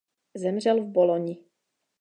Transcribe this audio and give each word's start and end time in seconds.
Zemřel 0.33 0.83
v 0.83 0.87
Boloni. 0.87 1.37